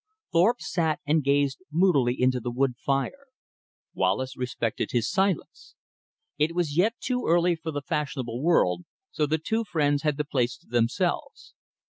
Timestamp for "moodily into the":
1.71-2.49